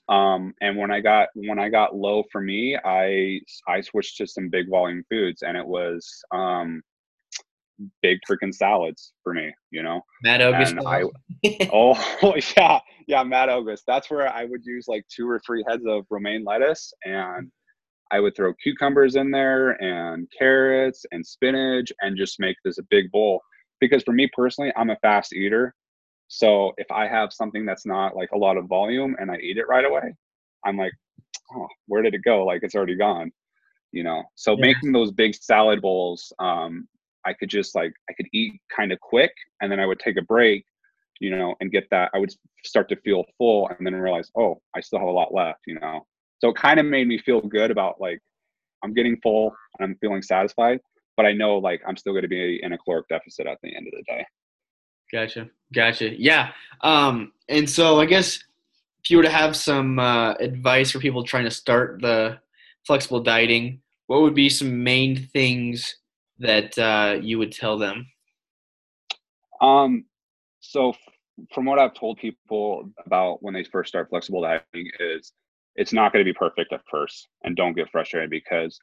[0.08, 4.26] Um, and when I got when I got low for me, I I switched to
[4.26, 6.82] some big volume foods, and it was um,
[8.02, 10.00] big freaking salads for me, you know.
[10.22, 10.74] Matt Ogus.
[10.86, 11.04] I,
[11.72, 13.82] oh yeah, yeah, Matt Ogus.
[13.86, 17.50] That's where I would use like two or three heads of romaine lettuce, and
[18.10, 22.84] I would throw cucumbers in there and carrots and spinach, and just make this a
[22.90, 23.40] big bowl.
[23.80, 25.74] Because for me personally, I'm a fast eater,
[26.28, 29.56] so if I have something that's not like a lot of volume and I eat
[29.56, 30.14] it right away,
[30.64, 30.92] I'm like,
[31.54, 32.44] oh, where did it go?
[32.44, 33.32] Like it's already gone
[33.92, 34.66] you know so yeah.
[34.66, 36.86] making those big salad bowls um,
[37.24, 40.16] I could just like I could eat kind of quick and then I would take
[40.16, 40.64] a break,
[41.20, 42.32] you know, and get that I would
[42.64, 45.78] start to feel full and then realize, oh, I still have a lot left, you
[45.78, 46.06] know.
[46.38, 48.20] So it kind of made me feel good about like
[48.82, 50.80] I'm getting full and I'm feeling satisfied,
[51.16, 53.74] but I know like I'm still going to be in a caloric deficit at the
[53.74, 54.24] end of the day.
[55.12, 55.48] Gotcha.
[55.74, 56.18] Gotcha.
[56.18, 56.52] Yeah.
[56.82, 58.42] Um, and so I guess
[59.02, 62.38] if you were to have some uh, advice for people trying to start the
[62.86, 65.96] flexible dieting, what would be some main things
[66.40, 68.06] that uh, you would tell them?
[69.60, 70.04] Um,
[70.60, 70.94] so
[71.52, 75.32] from what I've told people about when they first start flexible dieting is
[75.76, 78.78] it's not going to be perfect at first and don't get frustrated because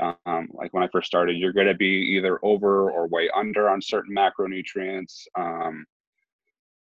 [0.00, 3.68] um, like when I first started, you're going to be either over or way under
[3.68, 5.22] on certain macronutrients.
[5.38, 5.86] Um,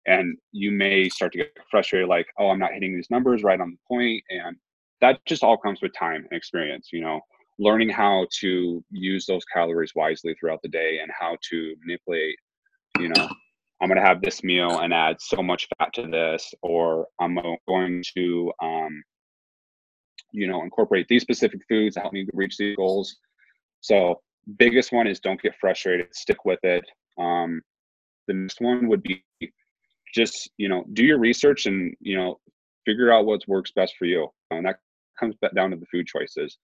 [0.07, 3.61] and you may start to get frustrated, like, oh, I'm not hitting these numbers right
[3.61, 4.23] on the point.
[4.31, 4.57] And
[5.01, 7.21] that just all comes with time and experience, you know,
[7.63, 12.37] learning how to use those calories wisely throughout the day and how to manipulate,
[12.99, 13.29] you know,
[13.81, 17.39] I'm going to have this meal and add so much fat to this, or I'm
[17.69, 19.03] going to, um,
[20.33, 23.17] you know, incorporate these specific foods to help me reach these goals.
[23.81, 24.21] So
[24.59, 26.85] biggest one is don't get frustrated, stick with it.
[27.19, 27.61] Um,
[28.29, 29.23] the next one would be
[30.15, 32.39] just, you know, do your research and, you know,
[32.87, 34.29] figure out what works best for you.
[34.51, 34.77] And that
[35.19, 36.59] comes down to the food choices.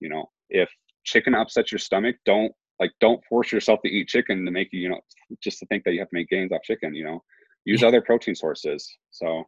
[0.00, 0.70] You know, if
[1.04, 4.80] chicken upsets your stomach, don't like don't force yourself to eat chicken to make you,
[4.80, 5.00] you know,
[5.42, 7.22] just to think that you have to make gains off chicken, you know.
[7.66, 8.90] Use other protein sources.
[9.10, 9.44] So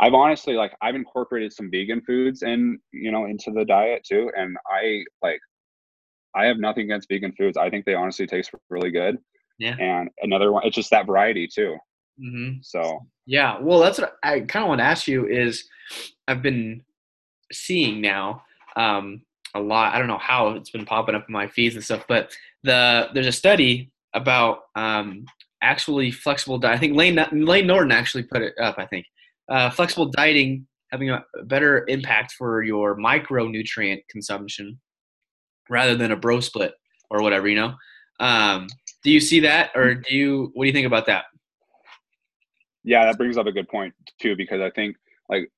[0.00, 4.30] I've honestly like I've incorporated some vegan foods and you know into the diet too,
[4.36, 5.40] and I like
[6.34, 7.56] I have nothing against vegan foods.
[7.56, 9.18] I think they honestly taste really good.
[9.58, 9.76] Yeah.
[9.78, 11.76] And another one, it's just that variety too.
[12.20, 12.58] Mm-hmm.
[12.62, 15.64] So yeah, well, that's what I kind of want to ask you is
[16.26, 16.82] I've been
[17.52, 18.42] seeing now
[18.76, 19.22] um,
[19.54, 19.94] a lot.
[19.94, 23.08] I don't know how it's been popping up in my feeds and stuff, but the
[23.14, 25.24] there's a study about um,
[25.62, 26.76] actually flexible diet.
[26.76, 28.78] I think Layne Layne Norton actually put it up.
[28.78, 29.06] I think
[29.48, 34.78] uh, flexible dieting having a better impact for your micronutrient consumption
[35.68, 36.72] rather than a bro split
[37.10, 37.74] or whatever, you know?
[38.20, 38.68] Um,
[39.02, 41.24] do you see that or do you, what do you think about that?
[42.84, 44.94] Yeah, that brings up a good point too, because I think
[45.28, 45.50] like,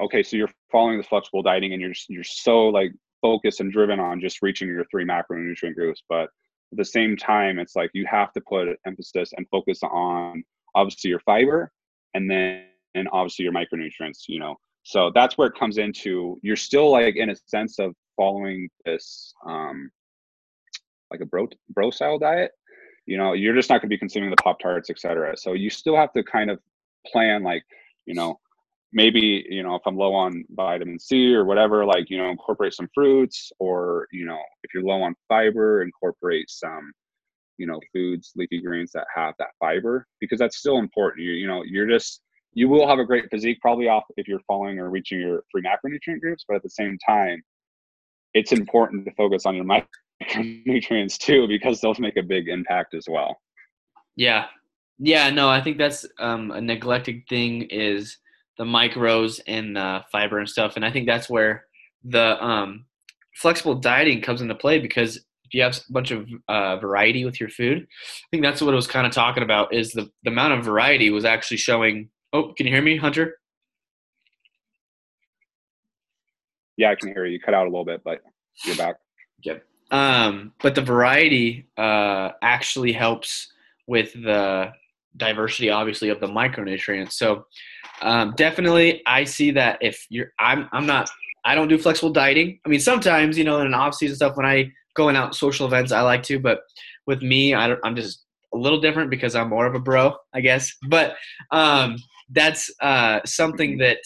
[0.00, 4.00] okay, so you're following the flexible dieting and you're, you're so like focused and driven
[4.00, 6.02] on just reaching your three macronutrient groups.
[6.08, 10.44] But at the same time, it's like you have to put emphasis and focus on
[10.74, 11.70] obviously your fiber
[12.14, 14.56] and then and obviously your micronutrients, you know.
[14.82, 19.32] So that's where it comes into you're still like in a sense of following this
[19.46, 19.90] um
[21.10, 22.50] like a bro bro style diet.
[23.06, 25.36] You know, you're just not gonna be consuming the Pop Tarts, etc.
[25.36, 26.58] So you still have to kind of
[27.06, 27.62] plan like,
[28.06, 28.38] you know,
[28.92, 32.74] maybe, you know, if I'm low on vitamin C or whatever, like, you know, incorporate
[32.74, 36.92] some fruits or, you know, if you're low on fiber, incorporate some
[37.58, 41.46] you know foods leafy greens that have that fiber because that's still important you, you
[41.46, 42.22] know you're just
[42.54, 45.62] you will have a great physique probably off if you're following or reaching your three
[45.62, 47.42] macronutrient groups, but at the same time,
[48.34, 49.64] it's important to focus on your
[50.22, 53.40] micronutrients too because those make a big impact as well.
[54.16, 54.46] Yeah,
[54.98, 58.18] yeah, no, I think that's um, a neglected thing is
[58.58, 61.64] the micros and the fiber and stuff, and I think that's where
[62.04, 62.86] the um,
[63.34, 67.38] flexible dieting comes into play because if you have a bunch of uh, variety with
[67.38, 70.30] your food, I think that's what it was kind of talking about is the, the
[70.30, 73.36] amount of variety was actually showing Oh, can you hear me, Hunter?
[76.76, 77.34] Yeah, I can hear you.
[77.34, 78.20] You cut out a little bit, but
[78.64, 78.96] you're back.
[79.44, 79.64] Yep.
[79.90, 83.52] Um, but the variety uh, actually helps
[83.86, 84.72] with the
[85.16, 87.12] diversity, obviously, of the micronutrients.
[87.12, 87.46] So
[88.00, 91.10] um, definitely, I see that if you're, I'm, I'm not,
[91.44, 92.58] I don't do flexible dieting.
[92.64, 95.34] I mean, sometimes, you know, in an off season stuff, when I go in out
[95.34, 96.60] social events, I like to, but
[97.06, 98.24] with me, I I'm just
[98.54, 100.72] a little different because I'm more of a bro, I guess.
[100.88, 101.16] But
[101.50, 101.96] um,
[102.30, 103.98] that's uh, something that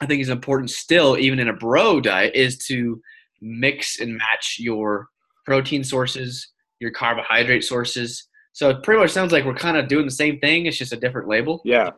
[0.00, 3.00] I think is important still, even in a bro diet, is to
[3.40, 5.08] mix and match your
[5.44, 6.48] protein sources,
[6.80, 8.26] your carbohydrate sources.
[8.58, 10.66] So it pretty much sounds like we're kind of doing the same thing.
[10.66, 11.62] It's just a different label.
[11.64, 11.90] Yeah,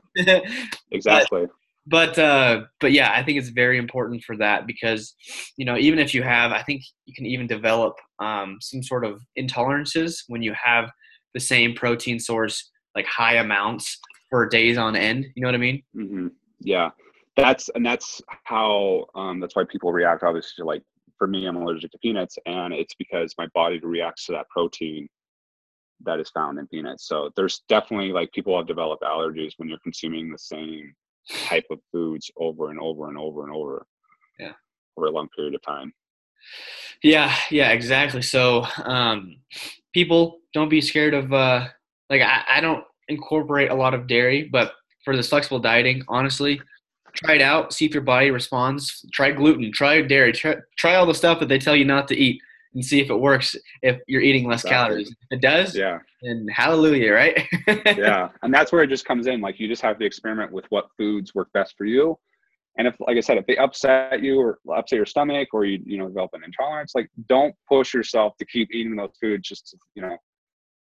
[0.91, 1.47] exactly.
[1.87, 5.15] but but, uh, but yeah, I think it's very important for that because
[5.57, 9.07] you know even if you have, I think you can even develop um, some sort
[9.07, 10.91] of intolerances when you have
[11.33, 15.25] the same protein source like high amounts for days on end.
[15.35, 15.83] You know what I mean?
[15.97, 16.27] Mm-hmm.
[16.61, 16.91] Yeah,
[17.39, 20.25] that's and that's how um, that's why people react.
[20.25, 20.83] Obviously, like
[21.17, 25.09] for me, I'm allergic to peanuts, and it's because my body reacts to that protein
[26.05, 27.07] that is found in peanuts.
[27.07, 30.95] So there's definitely like people have developed allergies when you're consuming the same
[31.45, 33.87] type of foods over and over and over and over.
[34.39, 34.53] Yeah.
[34.97, 35.93] Over a long period of time.
[37.03, 38.23] Yeah, yeah, exactly.
[38.23, 39.37] So um,
[39.93, 41.67] people don't be scared of uh,
[42.09, 44.73] like I, I don't incorporate a lot of dairy, but
[45.05, 46.61] for this flexible dieting, honestly,
[47.15, 47.73] try it out.
[47.73, 49.05] See if your body responds.
[49.13, 49.73] Try gluten.
[49.73, 50.33] Try dairy.
[50.33, 52.41] Try, try all the stuff that they tell you not to eat,
[52.75, 53.57] and see if it works.
[53.83, 55.05] If you're eating less exactly.
[55.05, 55.77] calories, if it does.
[55.77, 55.99] Yeah.
[56.23, 57.47] And hallelujah, right?
[57.87, 59.41] yeah, and that's where it just comes in.
[59.41, 62.17] Like you just have to experiment with what foods work best for you.
[62.79, 65.81] And if, like I said, if they upset you or upset your stomach, or you
[65.85, 69.49] you know develop an intolerance, like don't push yourself to keep eating those foods.
[69.49, 70.17] Just you know,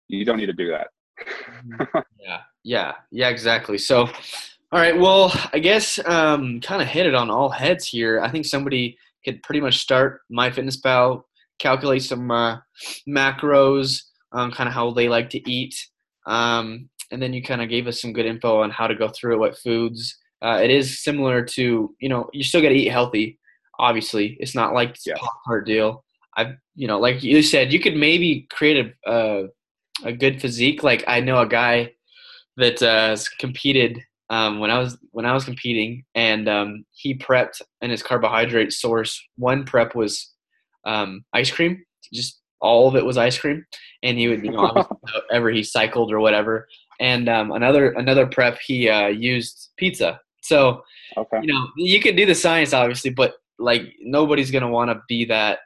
[0.08, 0.88] you don't need to do that.
[1.20, 2.00] Mm-hmm.
[2.20, 3.78] yeah, yeah, yeah, exactly.
[3.78, 8.20] So, all right, well, I guess um, kind of hit it on all heads here.
[8.20, 11.24] I think somebody could pretty much start MyFitnessPal,
[11.60, 12.58] calculate some uh,
[13.08, 15.76] macros, um, kind of how they like to eat,
[16.26, 19.08] um, and then you kind of gave us some good info on how to go
[19.10, 20.18] through it, what foods.
[20.42, 23.40] Uh, it is similar to you know you still got to eat healthy.
[23.80, 25.16] Obviously, it's not like Yeah.
[25.18, 26.04] pop tart deal.
[26.36, 29.48] I you know like you said, you could maybe create a a,
[30.04, 30.84] a good physique.
[30.84, 31.94] Like I know a guy
[32.58, 37.16] that uh, has competed um, when I was when I was competing, and um, he
[37.16, 39.20] prepped and his carbohydrate source.
[39.38, 40.34] One prep was
[40.88, 43.66] um, ice cream, just all of it was ice cream,
[44.04, 44.88] and he would you know
[45.30, 46.68] however he cycled or whatever.
[47.00, 50.20] And um, another another prep he uh, used pizza.
[50.42, 50.84] So
[51.16, 51.40] Okay.
[51.42, 55.26] you know you can do the science obviously, but like nobody's gonna want to be
[55.26, 55.60] that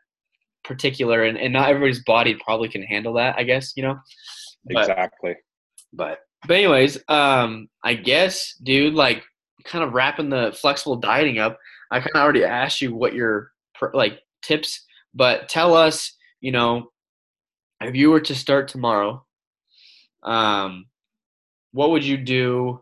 [0.64, 3.36] particular, and, and not everybody's body probably can handle that.
[3.38, 3.98] I guess you know.
[4.66, 5.36] But, Exactly.
[5.94, 9.24] but but anyways, um, I guess, dude, like
[9.64, 11.58] kind of wrapping the flexible dieting up.
[11.92, 13.52] I kind of already asked you what your
[13.94, 16.91] like tips, but tell us, you know,
[17.82, 19.26] if you were to start tomorrow,
[20.24, 20.86] um,
[21.71, 22.82] what would you do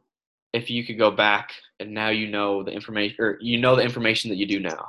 [0.54, 3.84] if you could go back and now you know the information or you know the
[3.84, 4.86] information that you do now?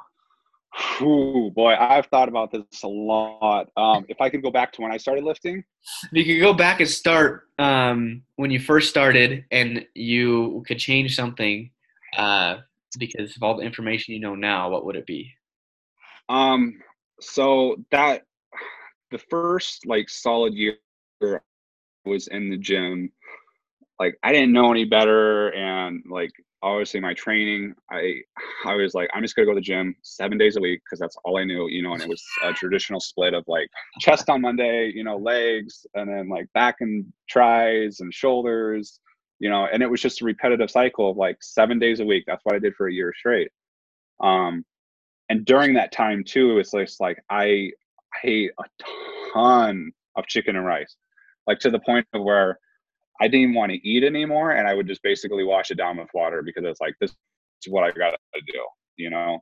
[1.02, 3.70] Ooh, boy, I've thought about this a lot.
[3.76, 5.64] Um, if I could go back to when I started lifting,
[6.12, 10.78] If you could go back and start um, when you first started, and you could
[10.78, 11.70] change something
[12.16, 12.58] uh,
[12.98, 15.32] because of all the information you know now, what would it be?
[16.28, 16.80] Um,
[17.20, 18.22] so that
[19.10, 20.76] the first like solid year
[21.22, 21.38] I
[22.08, 23.10] was in the gym,
[23.98, 28.22] like I didn't know any better, and like obviously my training, I
[28.64, 30.98] I was like I'm just gonna go to the gym seven days a week because
[30.98, 34.30] that's all I knew, you know, and it was a traditional split of like chest
[34.30, 39.00] on Monday, you know, legs, and then like back and tries and shoulders,
[39.38, 42.24] you know, and it was just a repetitive cycle of like seven days a week.
[42.26, 43.50] That's what I did for a year straight.
[44.20, 44.64] Um,
[45.30, 47.70] and during that time too it's just like i
[48.12, 48.64] I ate a
[49.32, 50.96] ton of chicken and rice
[51.46, 52.58] like to the point of where
[53.20, 55.96] i didn't even want to eat anymore and i would just basically wash it down
[55.96, 58.52] with water because it's like this is what i gotta do
[58.96, 59.38] you know?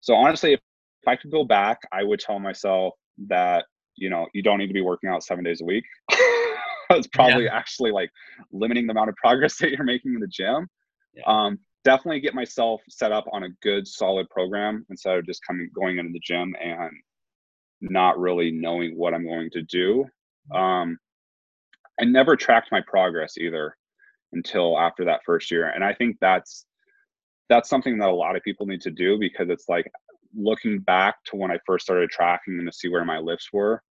[0.00, 0.60] So honestly if,
[1.02, 2.94] if i could go back i would tell myself
[3.28, 3.64] that
[3.96, 5.84] you know you don't need to be working out seven days a week.
[6.90, 8.10] It's probably actually like
[8.52, 10.68] limiting the amount of progress that you're making in the gym.
[11.14, 11.22] Yeah.
[11.26, 15.70] um definitely get myself set up on a good solid program instead of just coming
[15.74, 16.90] going into the gym and
[17.80, 20.04] not really knowing what i'm going to do.
[20.54, 20.98] Um
[22.00, 23.76] i never tracked my progress either
[24.32, 26.64] until after that first year and i think that's
[27.48, 29.90] that's something that a lot of people need to do because it's like
[30.34, 33.82] looking back to when i first started tracking and to see where my lifts were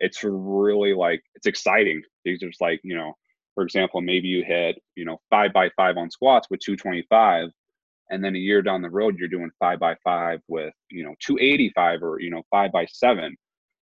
[0.00, 2.02] it's really like it's exciting.
[2.24, 3.16] Because it's like you know
[3.56, 7.48] for example, maybe you hit, you know, five by five on squats with 225,
[8.10, 11.14] and then a year down the road, you're doing five by five with, you know,
[11.20, 13.34] 285 or, you know, five by seven.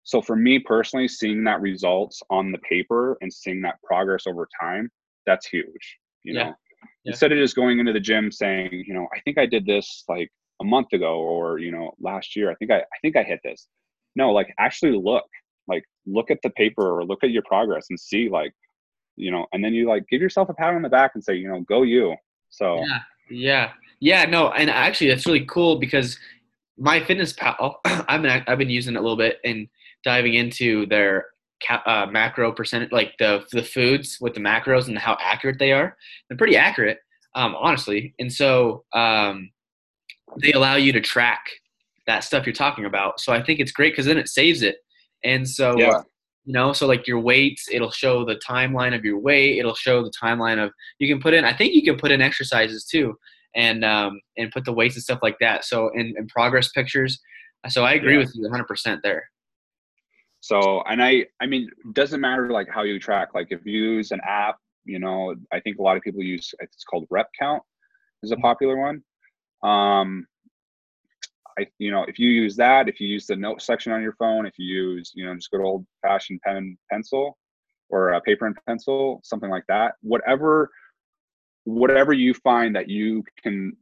[0.02, 4.48] So for me personally, seeing that results on the paper and seeing that progress over
[4.60, 4.90] time,
[5.26, 5.98] that's huge.
[6.24, 6.42] You Yeah.
[6.42, 6.54] know,
[7.04, 7.12] Yeah.
[7.12, 10.02] instead of just going into the gym saying, you know, I think I did this
[10.08, 10.28] like
[10.60, 13.38] a month ago or, you know, last year, I think I, I think I hit
[13.44, 13.68] this.
[14.16, 15.24] No, like actually look,
[15.68, 18.52] like look at the paper or look at your progress and see like,
[19.16, 21.34] you know, and then you like give yourself a pat on the back and say,
[21.34, 22.16] you know, go you.
[22.50, 22.98] So Yeah,
[23.30, 23.70] yeah,
[24.00, 24.24] yeah.
[24.24, 26.18] No, and actually, that's really cool because
[26.80, 29.68] MyFitnessPal, I've been I've been using it a little bit and
[30.04, 31.26] diving into their
[31.66, 35.72] ca- uh, macro percentage, like the the foods with the macros and how accurate they
[35.72, 35.96] are.
[36.28, 36.98] They're pretty accurate,
[37.34, 38.14] um, honestly.
[38.18, 39.50] And so um,
[40.40, 41.44] they allow you to track
[42.06, 43.20] that stuff you're talking about.
[43.20, 44.78] So I think it's great because then it saves it.
[45.24, 46.02] And so Yeah.
[46.44, 50.02] You know so like your weights it'll show the timeline of your weight it'll show
[50.02, 53.14] the timeline of you can put in i think you can put in exercises too
[53.54, 57.20] and um and put the weights and stuff like that so in, in progress pictures
[57.68, 58.20] so i agree Yeah.
[58.20, 59.24] with you 100% there
[60.40, 63.28] So, and I, I mean, doesn't matter like how you track.
[63.32, 66.52] Like if you use an app, you know, I think a lot of people use.
[66.58, 67.62] It's called Rep Count,
[68.24, 69.02] is a popular one.
[69.62, 70.26] Um,
[71.58, 74.14] I, you know, if you use that, if you use the note section on your
[74.14, 77.38] phone, if you use, you know, just good old fashioned pen and pencil,
[77.90, 79.94] or uh, paper and pencil, something like that.
[80.02, 80.70] Whatever,
[81.64, 83.76] whatever you find that you can,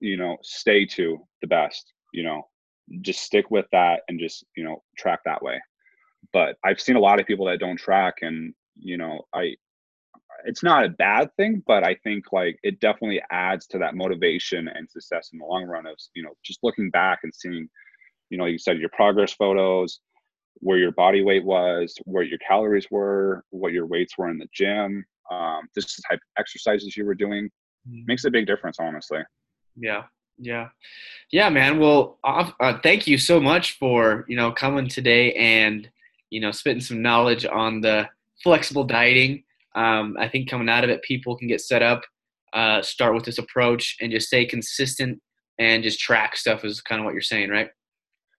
[0.00, 1.92] you know, stay to the best.
[2.12, 2.42] You know,
[3.00, 5.60] just stick with that and just you know track that way
[6.32, 9.54] but I've seen a lot of people that don't track and you know I
[10.46, 14.68] it's not a bad thing but I think like it definitely adds to that motivation
[14.68, 17.68] and success in the long run of you know just looking back and seeing
[18.30, 20.00] you know you said your progress photos
[20.60, 24.48] where your body weight was where your calories were what your weights were in the
[24.52, 27.50] gym um, just the type of exercises you were doing
[28.06, 29.20] makes a big difference honestly
[29.76, 30.04] yeah
[30.38, 30.68] Yeah,
[31.30, 31.80] yeah, man.
[31.80, 35.88] Well, uh, thank you so much for you know coming today and
[36.30, 38.08] you know spitting some knowledge on the
[38.42, 39.44] flexible dieting.
[39.76, 42.02] Um, I think coming out of it, people can get set up,
[42.52, 45.20] uh, start with this approach, and just stay consistent
[45.58, 46.64] and just track stuff.
[46.64, 47.68] Is kind of what you're saying, right?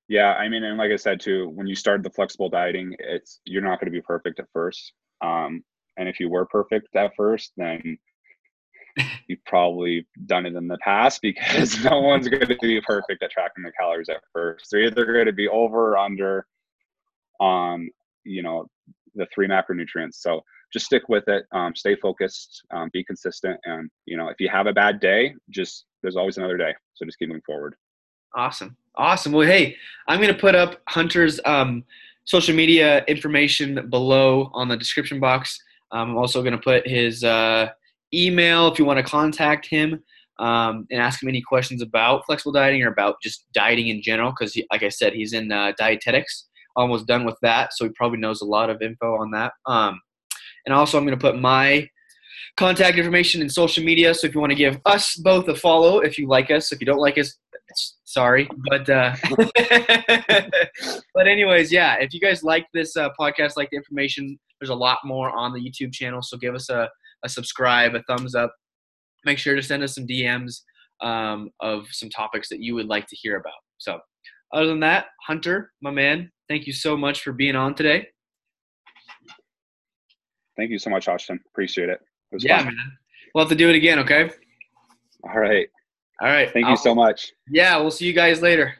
[0.09, 3.39] Yeah, I mean, and like I said too, when you start the flexible dieting, it's
[3.45, 4.93] you're not going to be perfect at first.
[5.21, 5.63] Um,
[5.97, 7.97] and if you were perfect at first, then
[9.27, 13.31] you've probably done it in the past because no one's going to be perfect at
[13.31, 14.67] tracking the calories at first.
[14.71, 16.47] They're either going to be over or under,
[17.39, 17.89] um,
[18.23, 18.67] you know,
[19.15, 20.15] the three macronutrients.
[20.15, 20.41] So
[20.73, 21.45] just stick with it.
[21.51, 22.63] Um, stay focused.
[22.71, 23.59] Um, be consistent.
[23.65, 26.73] And you know, if you have a bad day, just there's always another day.
[26.93, 27.75] So just keep moving forward.
[28.35, 28.77] Awesome.
[28.95, 29.31] Awesome.
[29.31, 29.75] Well, hey,
[30.07, 31.83] I'm to put up Hunter's um,
[32.25, 35.59] social media information below on the description box.
[35.91, 37.69] I'm also to put his uh,
[38.13, 40.03] email if you want to contact him
[40.39, 44.31] um, and ask him any questions about flexible dieting or about just dieting in general.
[44.31, 48.19] Because, like I said, he's in uh, dietetics, almost done with that, so he probably
[48.19, 49.53] knows a lot of info on that.
[49.65, 49.99] Um,
[50.67, 51.89] and also, I'm going to put my
[52.57, 54.13] contact information in social media.
[54.13, 56.81] So if you want to give us both a follow, if you like us, if
[56.81, 57.37] you don't like us,
[58.03, 59.15] sorry, but uh,
[61.15, 61.95] but anyways, yeah.
[62.01, 65.53] If you guys like this uh, podcast, like the information, there's a lot more on
[65.53, 66.21] the YouTube channel.
[66.21, 66.89] So give us a,
[67.23, 68.53] a subscribe, a thumbs up.
[69.23, 70.63] Make sure to send us some DMs
[71.01, 73.53] um, of some topics that you would like to hear about.
[73.77, 73.99] So
[74.53, 78.09] other than that, Hunter, my man, thank you so much for being on today.
[80.57, 81.39] Thank you so much, Austin.
[81.51, 82.01] Appreciate it.
[82.31, 82.67] it yeah, fun.
[82.67, 82.97] man.
[83.33, 84.31] We'll have to do it again, okay?
[85.23, 85.67] All right.
[86.21, 86.51] All right.
[86.51, 87.31] Thank I'll, you so much.
[87.49, 88.75] Yeah, we'll see you guys later.